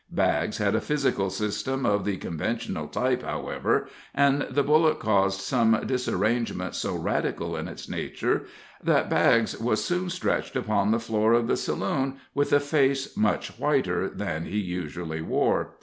[0.09, 5.79] Baggs had a physical system of the conventional type, however, and the bullet caused some
[5.85, 8.45] disarrangement so radical in its nature,
[8.83, 13.59] that Baggs was soon stretched upon the floor of the saloon, with a face much
[13.59, 15.75] whiter than he usually wore.